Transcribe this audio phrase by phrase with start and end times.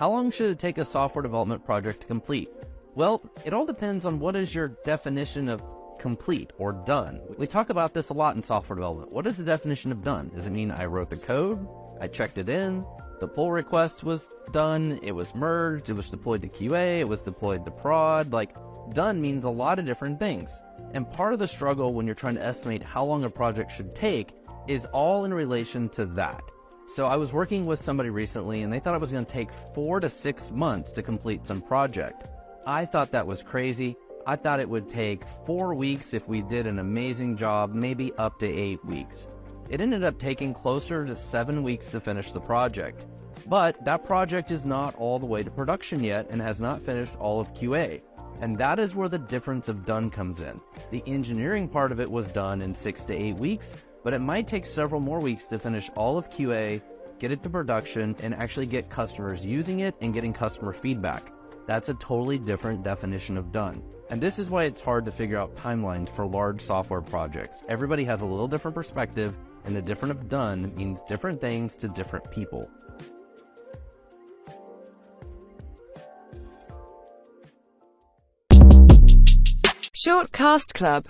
[0.00, 2.48] How long should it take a software development project to complete?
[2.94, 5.62] Well, it all depends on what is your definition of
[5.98, 7.20] complete or done.
[7.36, 9.12] We talk about this a lot in software development.
[9.12, 10.30] What is the definition of done?
[10.34, 11.68] Does it mean I wrote the code,
[12.00, 12.82] I checked it in,
[13.20, 17.20] the pull request was done, it was merged, it was deployed to QA, it was
[17.20, 18.32] deployed to prod?
[18.32, 18.54] Like,
[18.94, 20.62] done means a lot of different things.
[20.94, 23.94] And part of the struggle when you're trying to estimate how long a project should
[23.94, 24.30] take
[24.66, 26.40] is all in relation to that.
[26.92, 29.52] So I was working with somebody recently and they thought it was going to take
[29.52, 32.26] four to six months to complete some project.
[32.66, 33.96] I thought that was crazy.
[34.26, 38.40] I thought it would take four weeks if we did an amazing job, maybe up
[38.40, 39.28] to eight weeks.
[39.68, 43.06] It ended up taking closer to seven weeks to finish the project.
[43.46, 47.14] But that project is not all the way to production yet and has not finished
[47.20, 48.02] all of QA.
[48.40, 50.60] And that is where the difference of done comes in.
[50.90, 54.46] The engineering part of it was done in six to eight weeks, but it might
[54.46, 56.80] take several more weeks to finish all of QA,
[57.18, 61.32] get it to production, and actually get customers using it and getting customer feedback.
[61.66, 63.82] That's a totally different definition of done.
[64.08, 67.62] And this is why it's hard to figure out timelines for large software projects.
[67.68, 71.88] Everybody has a little different perspective, and the different of done means different things to
[71.88, 72.68] different people.
[80.02, 80.98] Shortcast Club